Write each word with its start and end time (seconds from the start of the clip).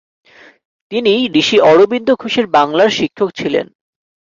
তিনি 0.91 1.13
ঋষি 1.35 1.57
অরবিন্দ 1.61 2.09
ঘোষের 2.15 2.45
বাংলার 2.47 2.89
শিক্ষক 2.89 3.29
ছিলেন। 3.35 3.65